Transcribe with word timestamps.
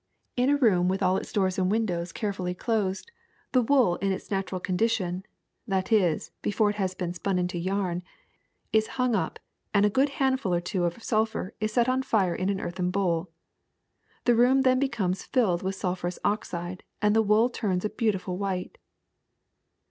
In 0.35 0.49
a 0.49 0.57
room 0.57 0.87
with 0.87 1.03
all 1.03 1.15
its 1.17 1.31
doors 1.31 1.59
and 1.59 1.69
windows 1.69 2.11
carefully 2.11 2.55
closed 2.55 3.11
the 3.51 3.61
wool 3.61 3.97
in 3.97 4.07
WOOL 4.09 4.09
^9 4.09 4.15
its 4.15 4.31
natural 4.31 4.59
condition— 4.59 5.23
that 5.67 5.91
is, 5.91 6.31
before 6.41 6.71
it 6.71 6.77
has 6.77 6.95
been 6.95 7.13
spun 7.13 7.37
into 7.37 7.59
yarn— 7.59 8.01
is 8.73 8.87
hung 8.97 9.13
up 9.13 9.37
and 9.75 9.85
a 9.85 9.91
good 9.91 10.09
handful 10.17 10.55
or 10.55 10.59
two 10.59 10.85
of 10.85 11.03
sulphur 11.03 11.53
is 11.59 11.71
set 11.73 11.87
on 11.87 12.01
fire 12.01 12.33
in 12.33 12.49
an 12.49 12.59
earthen 12.59 12.89
bowl. 12.89 13.29
The 14.25 14.33
room 14.33 14.63
then 14.63 14.79
becomes 14.79 15.21
filled 15.21 15.61
with 15.61 15.75
sulphurous 15.75 16.17
oxide 16.25 16.83
and 16.99 17.15
the 17.15 17.21
wool 17.21 17.47
turns 17.51 17.85
a 17.85 17.89
beautiful 17.91 18.39
white. 18.39 18.79